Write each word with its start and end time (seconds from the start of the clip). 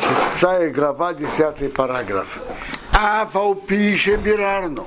Шестая 0.00 0.70
глава, 0.70 1.14
десятый 1.14 1.68
параграф. 1.68 2.40
А 2.92 3.26
пише 3.66 4.16
бирарну. 4.16 4.86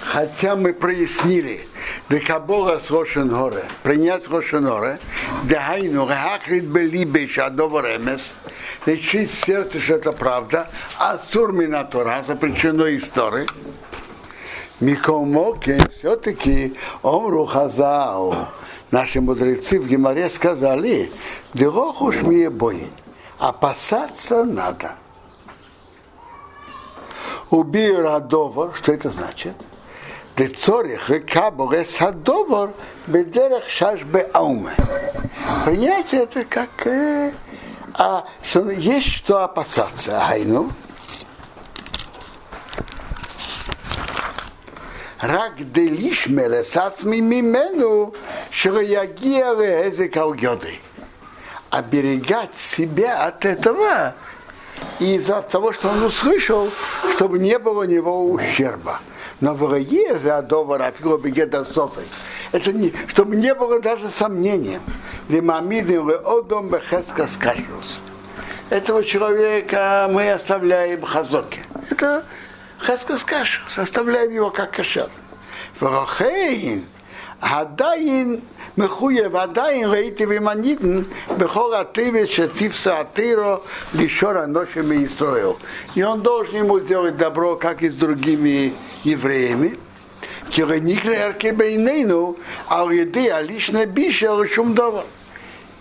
Хотя 0.00 0.54
мы 0.54 0.72
прояснили, 0.72 1.66
декабола 2.08 2.78
с 2.78 2.90
Рошенгоре, 2.90 3.64
принять 3.82 4.28
Рошенгоре, 4.28 4.98
дехайну, 5.44 6.06
гахрит 6.06 6.64
белибе 6.64 7.26
шадовар 7.26 7.96
эмес, 7.96 8.34
решить 8.86 9.30
в 9.30 9.44
сердце, 9.44 9.80
что 9.80 9.94
это 9.94 10.12
правда, 10.12 10.68
а 10.98 11.18
сурмина 11.18 11.84
Тора, 11.84 12.22
запрещено 12.26 12.94
истории, 12.94 13.46
Микомоке 14.80 15.78
все-таки 15.98 16.74
Омру 17.02 17.46
Хазау. 17.46 18.34
Наши 18.90 19.20
мудрецы 19.20 19.80
в 19.80 19.88
Гимаре 19.88 20.28
сказали, 20.28 21.10
Дерохуш 21.54 22.22
мне 22.22 22.50
бой, 22.50 22.88
Опасаться 23.38 24.44
надо. 24.44 24.92
Убей 27.50 27.94
Радовор, 27.94 28.74
что 28.74 28.92
это 28.92 29.10
значит? 29.10 29.54
Децорих 30.36 31.10
рекаборе 31.10 31.84
садовор 31.84 32.72
бедерах 33.06 33.68
шашбе 33.68 34.28
ауме. 34.32 34.72
Принять 35.64 36.12
это 36.12 36.44
как 36.44 36.86
э, 36.86 37.32
а, 37.94 38.24
что 38.42 38.70
есть 38.70 39.08
что 39.08 39.44
опасаться. 39.44 40.20
Айну. 40.26 40.72
Рак 45.20 45.72
делишмеле 45.72 46.64
сацми 46.64 47.20
мимену 47.20 48.12
что 48.50 48.80
я 48.80 49.06
гиере 49.06 49.44
шроягия 49.50 49.52
леэзекалгёдой. 49.52 50.80
Оберегать 51.74 52.54
себя 52.54 53.24
от 53.24 53.44
этого 53.44 54.14
из-за 55.00 55.42
того, 55.42 55.72
что 55.72 55.88
он 55.88 56.04
услышал, 56.04 56.70
чтобы 57.16 57.40
не 57.40 57.58
было 57.58 57.80
у 57.80 57.84
него 57.84 58.30
ущерба. 58.30 59.00
Но 59.40 59.54
в 59.54 59.68
Рае 59.68 60.16
за 60.18 60.38
Адовара 60.38 60.84
Афило 60.84 61.18
Бегеда 61.18 61.64
Софой. 61.64 62.04
Это 62.52 62.72
не, 62.72 62.94
чтобы 63.08 63.34
не 63.34 63.52
было 63.56 63.80
даже 63.80 64.08
сомнения. 64.12 64.78
Этого 68.70 69.04
человека 69.04 70.08
мы 70.12 70.30
оставляем 70.30 71.02
хазоке. 71.02 71.64
Это 71.90 72.24
хескас 72.86 73.24
каш, 73.24 73.64
составляем 73.68 74.30
его 74.30 74.52
как 74.52 74.70
кашер. 74.70 75.10
Ворохейн, 75.80 76.84
עדיין 77.43 78.39
מחויב, 78.77 79.35
עדיין 79.35 79.85
ראיתי 79.85 80.25
ומניתן 80.29 81.01
בכל 81.37 81.73
הטבע 81.73 82.19
שציפסה 82.25 82.99
התירו 82.99 83.55
לשור 83.95 84.43
אנושים 84.43 84.89
מישראל. 84.89 85.53
И 85.95 86.03
он 86.03 86.21
должен 86.21 86.55
ему 86.55 86.79
сделать 86.79 87.17
добро, 87.17 87.55
как 87.55 87.83
и 87.83 87.89
с 87.89 87.93
другими 87.93 88.73
евреями. 89.03 89.79
Киренихлеркебейнейну, 90.49 92.37
а 92.67 92.83
еды, 92.91 93.29
а 93.29 93.41
личное 93.41 93.85
бище, 93.85 94.29
а 94.29 94.45
шум 94.47 94.75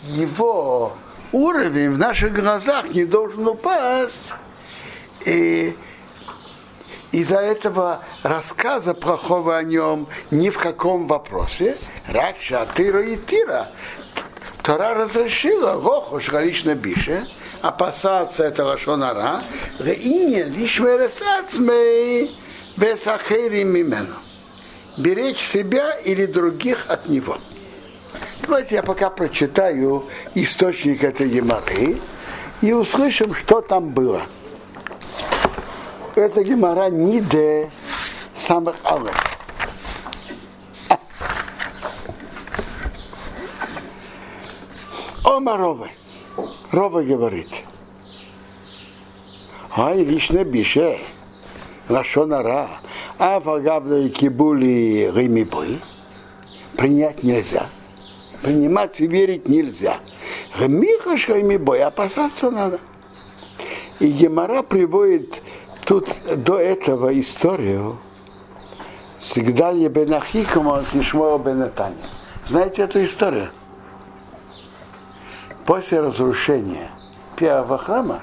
Его 0.02 0.92
уровень 1.32 1.90
в 1.92 1.98
наших 1.98 2.32
глазах 2.32 2.88
не 2.90 3.04
должен 3.04 3.46
упасть. 3.48 4.32
И 5.24 5.74
из-за 7.13 7.37
этого 7.37 8.03
рассказа 8.23 8.93
плохого 8.93 9.55
о 9.55 9.63
нем 9.63 10.07
ни 10.31 10.49
в 10.49 10.57
каком 10.57 11.07
вопросе. 11.07 11.77
Ракша, 12.11 12.67
тира 12.75 13.01
и 13.03 13.15
тира. 13.15 13.69
Тора 14.63 14.95
разрешила 14.95 15.73
Рохуш 15.73 16.31
лично 16.33 16.73
бише, 16.73 17.27
опасаться 17.61 18.43
этого 18.43 18.77
шонара, 18.77 19.41
и 19.79 20.09
не 20.09 20.43
лишь 20.43 20.79
мимену. 23.63 24.15
Беречь 24.97 25.39
себя 25.39 25.93
или 25.93 26.25
других 26.25 26.85
от 26.87 27.07
него. 27.07 27.37
Давайте 28.41 28.75
я 28.75 28.83
пока 28.83 29.09
прочитаю 29.09 30.07
источник 30.33 31.03
этой 31.03 31.29
геморры 31.29 31.97
и 32.61 32.73
услышим, 32.73 33.35
что 33.35 33.61
там 33.61 33.89
было 33.89 34.23
это 36.17 36.43
гемора 36.43 36.89
не 36.89 37.21
де 37.21 37.69
самых 38.35 38.75
алых. 38.83 39.13
Ома 45.23 45.57
Рове. 45.57 45.89
Рове 46.71 47.05
говорит. 47.05 47.49
Ай, 49.75 50.03
лично 50.03 50.43
бише. 50.43 50.99
Лашонара. 51.89 52.69
А 53.17 53.39
вагавна 53.39 54.09
кибули 54.09 55.11
римибой. 55.15 55.79
Принять 56.75 57.23
нельзя. 57.23 57.67
Принимать 58.41 58.99
и 58.99 59.07
верить 59.07 59.47
нельзя. 59.47 59.99
Гмиха 60.59 61.15
бой, 61.59 61.81
опасаться 61.81 62.51
надо. 62.51 62.79
И 63.99 64.07
Гемора 64.07 64.61
приводит 64.61 65.41
Тут 65.85 66.09
до 66.37 66.59
этого 66.59 67.19
историю 67.19 67.97
с 69.19 69.35
Гдалья 69.35 69.89
бен 69.89 70.13
Ахиком 70.13 70.81
с 70.85 70.93
Нишмоа 70.93 71.37
бен 71.37 71.69
Знаете 72.45 72.83
эту 72.83 73.03
историю? 73.03 73.49
После 75.65 76.01
разрушения 76.01 76.89
первого 77.37 77.77
храма 77.77 78.21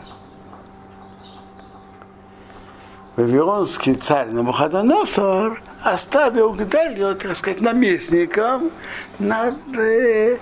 Вавилонский 3.16 3.94
царь 3.94 4.28
Намухадоносор 4.28 5.62
оставил 5.82 6.52
Гдалью, 6.52 7.14
так 7.16 7.36
сказать, 7.36 7.60
наместником 7.60 8.70
над 9.18 9.56
э, 9.76 10.38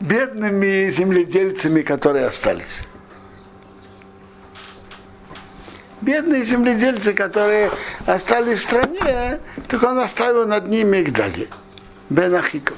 бедными 0.00 0.90
земледельцами, 0.90 1.80
которые 1.80 2.26
остались 2.26 2.84
бедные 6.02 6.44
земледельцы, 6.44 7.14
которые 7.14 7.70
остались 8.06 8.58
в 8.58 8.64
стране, 8.64 9.38
так 9.68 9.82
он 9.82 9.98
оставил 9.98 10.46
над 10.46 10.68
ними 10.68 11.02
Игдали, 11.02 11.48
Бен 12.10 12.34
Ахиков. 12.34 12.76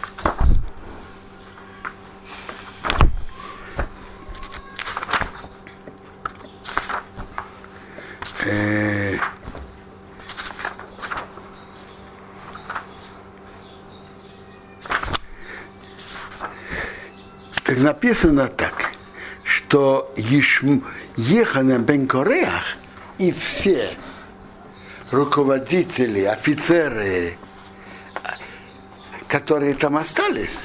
Э, 8.46 9.16
так 17.64 17.78
написано 17.78 18.48
так, 18.48 18.90
что 19.44 20.12
Ешм, 20.16 20.84
Ехана 21.16 21.78
бен 21.78 22.06
Кореах– 22.06 22.76
и 23.18 23.30
все 23.32 23.96
руководители, 25.10 26.24
офицеры, 26.24 27.38
которые 29.28 29.74
там 29.74 29.96
остались, 29.96 30.60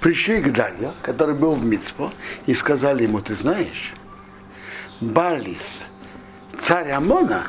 пришли 0.00 0.42
к 0.42 0.52
Далю, 0.52 0.94
который 1.02 1.34
был 1.34 1.54
в 1.54 1.64
Мицпо, 1.64 2.12
и 2.46 2.54
сказали 2.54 3.04
ему, 3.04 3.20
ты 3.20 3.34
знаешь, 3.34 3.92
Балис, 5.00 5.84
царь 6.60 6.90
Амона, 6.90 7.48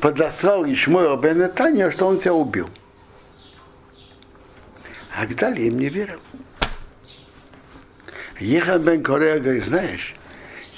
подослал 0.00 0.64
Ишмоя 0.66 1.16
бен 1.16 1.50
Таня, 1.50 1.90
что 1.90 2.06
он 2.06 2.20
тебя 2.20 2.34
убил. 2.34 2.68
А 5.16 5.26
Гдали 5.26 5.62
им 5.62 5.78
не 5.78 5.88
верил. 5.88 6.20
Ехал 8.40 8.78
бен 8.78 9.02
Корея 9.02 9.38
говорит, 9.38 9.64
знаешь, 9.64 10.14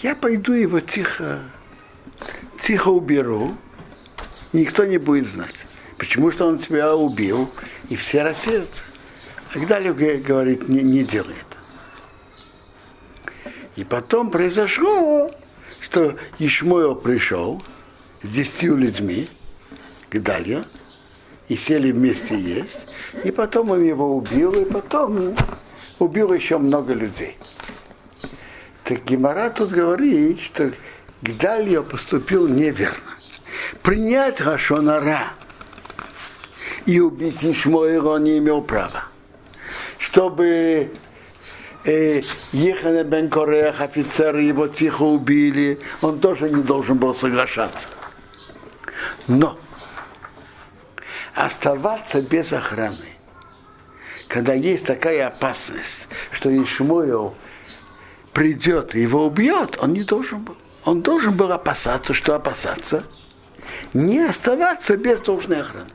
я 0.03 0.15
пойду 0.15 0.53
его 0.53 0.81
тихо, 0.81 1.41
тихо 2.61 2.89
уберу, 2.89 3.57
и 4.53 4.59
никто 4.59 4.85
не 4.85 4.99
будет 4.99 5.29
знать. 5.29 5.55
Почему 5.99 6.31
что 6.31 6.47
он 6.47 6.59
тебя 6.59 6.95
убил, 6.95 7.51
и 7.89 7.97
все 7.97 8.23
рассеются. 8.23 8.85
А 9.55 9.59
Гдалев 9.59 9.97
говорит, 9.97 10.69
не, 10.69 10.83
не 10.83 11.05
делай 11.05 11.35
это. 11.35 11.57
И 13.77 13.85
потом 13.85 14.31
произошло, 14.31 15.31
что 15.81 16.17
Ишмоил 16.39 16.95
пришел 16.95 17.63
с 18.23 18.29
десятью 18.29 18.77
людьми 18.77 19.29
к 20.11 20.19
Далью, 20.19 20.65
и 21.49 21.57
сели 21.57 21.93
вместе 21.93 22.39
есть, 22.39 22.81
и 23.23 23.31
потом 23.31 23.71
он 23.71 23.83
его 23.85 24.17
убил, 24.17 24.53
и 24.53 24.65
потом 24.65 25.37
убил 25.99 26.33
еще 26.33 26.59
много 26.59 26.93
людей. 26.93 27.37
Так 28.87 29.03
Гимара 29.05 29.51
тут 29.51 29.71
говорит, 29.71 30.41
что 30.41 30.71
Гдалья 31.21 31.83
поступил 31.83 32.47
неверно. 32.47 33.17
Принять 33.83 34.41
Рашонара 34.41 35.33
и 36.85 37.01
убить 37.01 37.43
Ишмоила 37.43 38.15
он 38.15 38.23
не 38.23 38.39
имел 38.39 38.63
права. 38.63 39.07
Чтобы 39.99 40.93
э, 41.85 42.23
Ехана 42.53 43.03
бен 43.03 43.29
Корех, 43.29 43.81
офицеры 43.81 44.43
его 44.43 44.69
тихо 44.69 45.03
убили, 45.03 45.81
он 46.01 46.21
тоже 46.21 46.49
не 46.49 46.63
должен 46.63 46.97
был 46.97 47.13
соглашаться. 47.13 47.89
Но 49.27 49.59
оставаться 51.35 52.23
без 52.23 52.53
охраны, 52.53 53.17
когда 54.29 54.55
есть 54.55 54.87
такая 54.87 55.27
опасность, 55.27 56.07
что 56.31 56.51
Ишмуэл 56.63 57.35
придет 58.37 58.95
и 58.95 59.01
его 59.01 59.27
убьет, 59.27 59.79
он 59.81 59.95
не 59.95 60.03
должен 60.03 60.41
был. 60.41 60.59
Он 60.85 61.01
должен 61.01 61.35
был 61.35 61.51
опасаться, 61.53 62.13
что 62.13 62.35
опасаться, 62.35 63.03
не 63.95 64.19
оставаться 64.19 64.99
без 64.99 65.21
должной 65.21 65.63
охраны. 65.63 65.91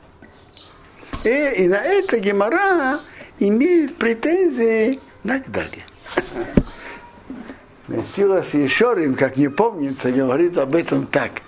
И, 1.22 1.62
и 1.62 1.68
на 1.68 1.76
это 1.76 2.18
Гемора 2.18 3.02
имеет 3.38 3.96
претензии 3.96 4.98
на 5.22 5.38
далее. 5.38 5.84
Силас 8.16 8.54
Ешорим, 8.54 9.14
как 9.14 9.36
не 9.36 9.48
помнится, 9.48 10.10
говорит 10.10 10.58
об 10.58 10.74
этом 10.74 11.06
так. 11.06 11.42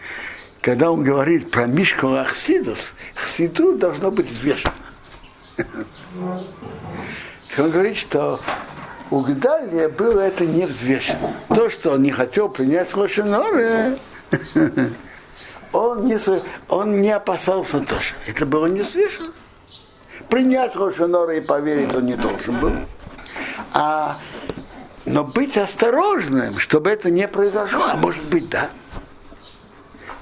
Когда 0.60 0.92
он 0.92 1.02
говорит 1.02 1.50
про 1.50 1.66
Мишку 1.66 2.14
Ахсидус, 2.14 2.92
Хсиду 3.16 3.76
должно 3.76 4.12
быть 4.12 4.28
взвешено. 4.28 4.72
Он 7.56 7.70
говорит, 7.70 7.96
что 7.96 8.40
у 9.10 9.20
Гдалия 9.20 9.88
было 9.88 10.20
это 10.20 10.46
не 10.46 10.66
взвешено. 10.66 11.32
То, 11.48 11.70
что 11.70 11.92
он 11.92 12.02
не 12.02 12.10
хотел 12.10 12.48
принять 12.48 12.94
Лошиноры, 12.94 13.98
он 15.72 16.06
не, 16.06 16.18
он 16.68 17.00
не 17.00 17.10
опасался 17.10 17.80
тоже. 17.80 18.14
Это 18.26 18.46
было 18.46 18.66
не 18.66 18.82
взвешено. 18.82 19.32
Принять 20.28 20.74
Лошиноры 20.76 21.38
и 21.38 21.40
поверить 21.40 21.94
он 21.94 22.06
не 22.06 22.16
должен 22.16 22.58
был. 22.58 22.72
А, 23.72 24.18
но 25.04 25.24
быть 25.24 25.58
осторожным, 25.58 26.58
чтобы 26.58 26.90
это 26.90 27.10
не 27.10 27.28
произошло, 27.28 27.86
а 27.90 27.96
может 27.96 28.24
быть, 28.24 28.48
да. 28.48 28.70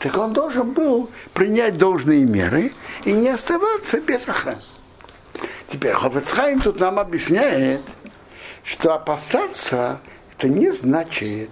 Так 0.00 0.16
он 0.16 0.32
должен 0.32 0.72
был 0.72 1.10
принять 1.32 1.78
должные 1.78 2.24
меры 2.24 2.72
и 3.04 3.12
не 3.12 3.28
оставаться 3.28 4.00
без 4.00 4.26
охраны. 4.26 4.60
Теперь 5.70 5.92
Хофецхайм 5.92 6.60
тут 6.60 6.80
нам 6.80 6.98
объясняет, 6.98 7.80
что 8.64 8.94
опасаться 8.94 10.00
это 10.36 10.48
не 10.48 10.70
значит 10.70 11.50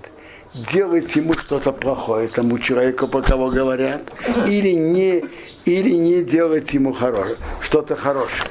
делать 0.55 1.15
ему 1.15 1.35
что-то 1.35 1.73
плохое, 1.73 2.29
тому 2.29 2.59
человеку, 2.59 3.07
по 3.07 3.23
кого 3.23 3.51
говорят, 3.51 4.03
или 4.47 4.71
не, 4.71 5.25
или 5.65 5.91
не 5.91 6.25
делать 6.25 6.73
ему 6.73 6.93
хорошее, 6.93 7.37
что-то 7.61 7.95
хорошее. 7.95 8.51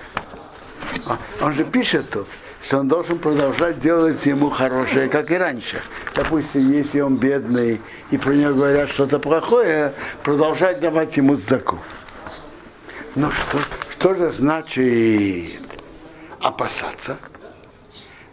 А, 1.05 1.17
он 1.41 1.53
же 1.53 1.65
пишет 1.65 2.09
тут, 2.09 2.27
что 2.65 2.79
он 2.79 2.87
должен 2.87 3.17
продолжать 3.17 3.81
делать 3.81 4.25
ему 4.25 4.49
хорошее, 4.49 5.09
как 5.09 5.31
и 5.31 5.35
раньше. 5.35 5.81
Допустим, 6.15 6.71
если 6.71 7.01
он 7.01 7.17
бедный 7.17 7.81
и 8.11 8.17
про 8.17 8.31
него 8.31 8.53
говорят 8.53 8.89
что-то 8.89 9.19
плохое, 9.19 9.93
продолжать 10.23 10.79
давать 10.79 11.17
ему 11.17 11.35
сдаку. 11.35 11.79
Ну 13.15 13.29
что, 13.31 13.57
что 13.91 14.13
же 14.13 14.31
значит 14.31 15.59
опасаться? 16.39 17.17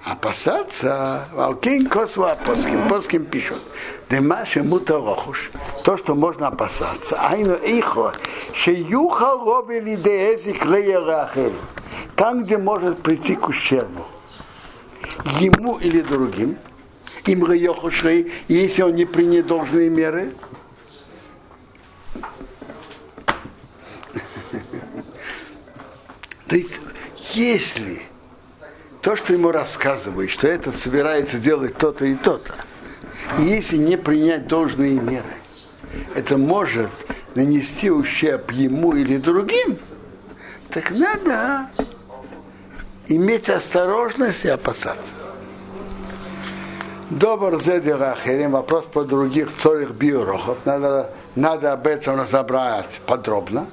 Опасаться, 0.07 1.27
Алкин 1.37 1.87
Косва 1.89 2.39
Поским, 2.47 2.89
Поским 2.89 3.25
пишут, 3.25 3.61
Демаши 4.09 4.63
Мутарохуш, 4.63 5.51
то, 5.83 5.97
что 5.97 6.15
можно 6.15 6.47
опасаться, 6.47 7.21
Айну 7.21 7.57
Ихо, 7.57 8.15
Шеюха 8.55 9.33
Робили 9.33 9.97
Деэзик 9.97 10.65
Леерахель, 10.65 11.57
там, 12.15 12.45
где 12.45 12.57
может 12.57 13.03
прийти 13.03 13.35
к 13.35 13.49
ущербу, 13.49 14.07
ему 15.41 15.77
или 15.79 16.03
другим, 16.03 16.57
им 17.25 17.45
Рейохушрей, 17.45 18.33
если 18.47 18.83
он 18.83 18.95
не 18.95 19.07
принят 19.07 19.49
должные 19.49 19.91
меры, 19.91 20.35
То 26.47 26.55
есть, 26.55 26.79
если 27.35 28.03
то, 29.07 29.15
что 29.15 29.33
ему 29.33 29.53
рассказывают, 29.53 30.33
что 30.33 30.49
это 30.49 30.73
собирается 30.73 31.39
делать 31.39 31.77
то-то 31.77 32.05
и 32.07 32.17
то-то, 32.17 32.57
и 33.39 33.43
если 33.43 33.77
не 33.77 33.97
принять 33.97 34.49
должные 34.49 34.99
меры, 34.99 35.37
это 36.17 36.37
может 36.37 36.91
нанести 37.37 37.89
ущерб 37.89 38.51
ему 38.51 38.97
или 38.97 39.17
другим, 39.19 39.79
так 40.71 40.91
надо 40.91 41.71
иметь 43.07 43.49
осторожность 43.49 44.45
и 44.45 44.49
опасаться. 44.49 45.15
Добр 47.09 47.63
Зедирахерим, 47.63 48.51
вопрос 48.51 48.87
по 48.87 49.05
других 49.05 49.57
цорих 49.57 49.91
биорохов. 49.91 50.59
Надо, 50.65 51.13
надо 51.37 51.75
об 51.75 51.87
этом 51.87 52.19
разобрать 52.19 53.01
подробно. 53.07 53.69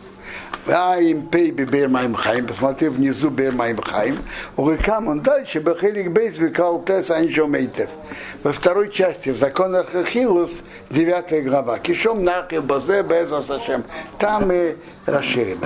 Аим 0.66 1.28
пей 1.28 1.52
бер 1.52 1.90
маим 1.90 2.14
хаим, 2.14 2.48
посмотри 2.48 2.88
внизу 2.88 3.30
бер 3.30 3.54
маим 3.54 3.82
хаим. 3.82 4.16
Урикам 4.56 5.10
он 5.10 5.20
дальше, 5.20 5.60
бахелик 5.60 6.12
бейс 6.12 6.38
викал 6.38 6.82
тес 6.84 7.12
анжомейтев. 7.12 7.90
Во 8.44 8.54
второй 8.54 8.90
части, 8.90 9.30
в 9.30 9.38
законах 9.38 9.90
Хилус, 10.08 10.52
девятая 10.90 11.42
глава. 11.42 11.80
Кишом 11.80 12.24
нахи 12.24 12.60
базе 12.60 13.04
беза 13.04 13.42
сашем. 13.42 13.84
Там 14.18 14.48
мы 14.48 14.78
расширим 15.06 15.60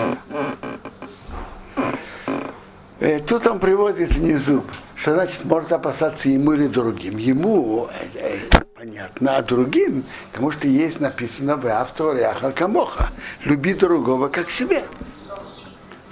это. 3.00 3.22
Тут 3.28 3.46
он 3.46 3.60
приводит 3.60 4.10
внизу, 4.10 4.64
что 4.96 5.14
значит 5.14 5.46
можно 5.46 5.76
опасаться 5.76 6.28
ему 6.30 6.54
или 6.54 6.66
другим. 6.66 7.18
Ему 7.18 7.88
понятно, 8.78 9.38
а 9.38 9.42
другим, 9.42 10.04
потому 10.32 10.52
что 10.52 10.68
есть 10.68 11.00
написано 11.00 11.58
в 11.58 11.66
авторе 11.66 12.28
Ахалкамоха, 12.28 13.10
люби 13.44 13.74
другого 13.74 14.28
как 14.28 14.52
себе. 14.52 14.84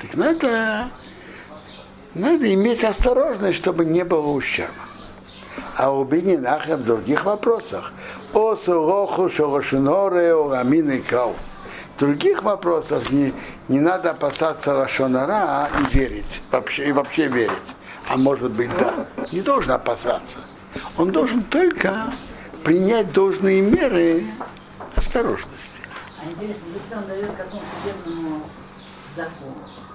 Так 0.01 0.15
надо, 0.15 0.89
надо 2.15 2.51
иметь 2.53 2.83
осторожность, 2.83 3.57
чтобы 3.57 3.85
не 3.85 4.03
было 4.03 4.27
ущерба. 4.27 4.73
А 5.77 5.91
у 5.91 6.03
Бенинаха 6.05 6.77
в 6.77 6.83
других 6.83 7.25
вопросах. 7.25 7.91
О 8.33 8.55
суроху 8.55 9.29
шорошиноре 9.29 10.33
о 10.33 10.49
рамины 10.49 10.99
кау. 10.99 11.35
В 11.95 11.99
других 11.99 12.43
вопросах 12.43 13.11
не, 13.11 13.33
не 13.67 13.79
надо 13.79 14.11
опасаться 14.11 14.73
Рашонара 14.73 15.69
и 15.79 15.97
верить, 15.97 16.41
вообще, 16.51 16.89
и 16.89 16.91
вообще 16.91 17.27
верить. 17.27 17.51
А 18.09 18.17
может 18.17 18.51
быть, 18.51 18.69
да. 18.77 19.05
Не 19.31 19.41
должен 19.41 19.71
опасаться. 19.71 20.39
Он 20.97 21.11
должен 21.11 21.43
только 21.43 22.05
принять 22.65 23.13
должные 23.13 23.61
меры 23.61 24.25
осторожности. 24.95 25.69
А 26.19 26.29
интересно, 26.29 26.65
если 26.73 26.95
он 26.95 27.07
дает 27.07 27.31
какому-то 27.37 27.67
бедному 27.85 28.41
сдаку, 29.13 29.53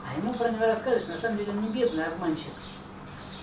а 0.09 0.19
ему 0.19 0.33
про 0.35 0.51
него 0.51 0.67
рассказывают, 0.67 1.03
что 1.03 1.13
на 1.13 1.19
самом 1.19 1.39
деле 1.39 1.51
он 1.51 1.63
не 1.63 1.69
бедный, 1.69 2.05
а 2.05 2.13
обманщик. 2.13 2.53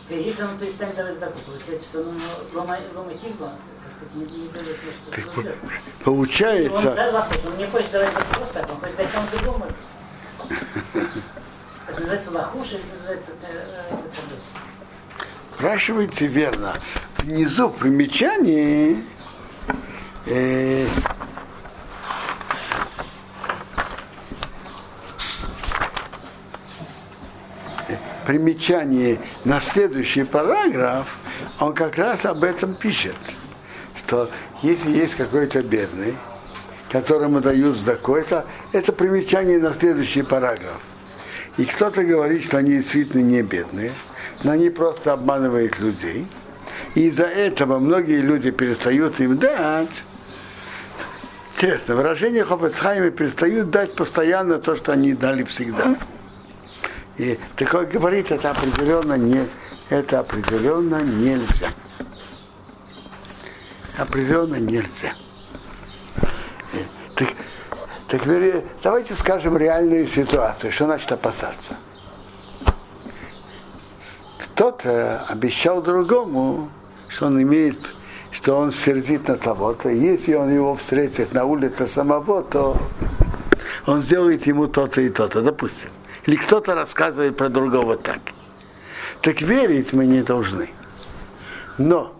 И 0.09 0.15
если 0.15 0.43
он 0.43 0.57
перестанет 0.57 0.95
давать 0.95 1.15
сдаку, 1.15 1.39
получается, 1.45 1.87
что 1.89 1.99
он 1.99 2.21
лома, 2.53 2.77
лома 2.95 3.13
тигла, 3.15 3.51
не, 4.15 4.23
не 4.23 4.47
дает 4.47 4.77
то, 4.79 5.21
что 5.21 5.43
так, 5.43 5.55
получается... 6.05 6.89
Он, 6.89 6.95
да, 6.95 7.27
он 7.47 7.57
не 7.57 7.65
хочет 7.65 7.91
давать 7.91 8.13
просто 8.13 8.53
так, 8.53 8.69
он 8.71 8.79
хочет 8.79 8.95
дать 8.95 9.11
кому-то 9.11 9.37
другому. 9.39 9.65
Это 11.89 11.99
называется 11.99 12.31
лохуш, 12.31 12.67
это 12.67 12.85
называется... 12.95 13.31
Э, 13.43 13.95
Спрашиваете 15.53 16.27
верно. 16.27 16.75
Внизу 17.17 17.69
примечание 17.69 19.03
э, 20.29 20.85
примечание 28.25 29.19
на 29.45 29.61
следующий 29.61 30.23
параграф, 30.23 31.17
он 31.59 31.73
как 31.73 31.97
раз 31.97 32.25
об 32.25 32.43
этом 32.43 32.75
пишет, 32.75 33.15
что 34.03 34.29
если 34.61 34.91
есть 34.91 35.15
какой-то 35.15 35.63
бедный, 35.63 36.15
которому 36.91 37.41
дают 37.41 37.77
сдаку, 37.77 38.15
это, 38.15 38.45
это 38.73 38.91
примечание 38.91 39.59
на 39.59 39.73
следующий 39.73 40.23
параграф. 40.23 40.81
И 41.57 41.65
кто-то 41.65 42.03
говорит, 42.03 42.45
что 42.45 42.57
они 42.57 42.71
действительно 42.71 43.21
не 43.21 43.41
бедные, 43.41 43.91
но 44.43 44.51
они 44.51 44.69
просто 44.69 45.13
обманывают 45.13 45.79
людей. 45.79 46.27
И 46.95 47.07
из-за 47.07 47.25
этого 47.25 47.79
многие 47.79 48.21
люди 48.21 48.51
перестают 48.51 49.19
им 49.19 49.37
дать, 49.37 50.03
Интересно, 51.57 51.95
выражение 51.95 52.45
Хофецхайма 52.45 53.09
перестают 53.09 53.71
дать 53.71 53.95
постоянно 53.95 54.59
то, 54.59 54.75
что 54.75 54.91
они 54.91 55.15
дали 55.15 55.41
всегда. 55.41 55.97
И 57.17 57.39
такое 57.55 57.87
говорить, 57.87 58.29
это 58.29 58.51
определенно 58.51 59.13
не, 59.13 59.47
это 59.89 60.19
определенно 60.19 61.01
нельзя. 61.01 61.71
Определенно 63.97 64.57
нельзя. 64.57 65.15
Э, 66.73 66.83
так, 67.15 67.29
так 68.07 68.21
давайте 68.83 69.15
скажем 69.15 69.57
реальную 69.57 70.07
ситуацию. 70.07 70.71
Что 70.71 70.85
значит 70.85 71.11
опасаться? 71.11 71.75
Кто-то 74.37 75.25
обещал 75.27 75.81
другому 75.81 76.69
что 77.07 77.27
он 77.27 77.41
имеет, 77.41 77.77
что 78.31 78.57
он 78.57 78.71
сердит 78.71 79.27
на 79.27 79.37
того-то. 79.37 79.89
Если 79.89 80.33
он 80.33 80.53
его 80.53 80.75
встретит 80.75 81.33
на 81.33 81.45
улице 81.45 81.87
самого, 81.87 82.43
то 82.43 82.77
он 83.85 84.01
сделает 84.01 84.45
ему 84.47 84.67
то-то 84.67 85.01
и 85.01 85.09
то-то, 85.09 85.41
допустим. 85.41 85.89
Или 86.25 86.35
кто-то 86.35 86.75
рассказывает 86.75 87.37
про 87.37 87.49
другого 87.49 87.97
так. 87.97 88.19
Так 89.21 89.41
верить 89.41 89.93
мы 89.93 90.05
не 90.05 90.21
должны. 90.21 90.69
Но 91.77 92.13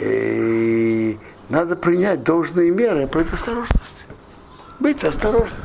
э, 0.00 1.14
надо 1.48 1.76
принять 1.76 2.22
должные 2.22 2.70
меры 2.70 3.06
предосторожности. 3.06 4.04
Быть 4.78 5.02
осторожным. 5.02 5.58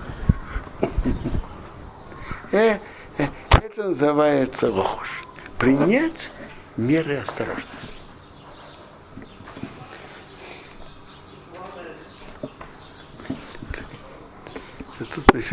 Э, 2.51 2.77
э, 3.17 3.27
это 3.51 3.89
называется 3.89 4.71
лохуш. 4.71 5.23
Принять 5.57 6.31
меры 6.77 7.17
осторожности. 7.17 7.92
Тут, 15.13 15.25
если 15.35 15.51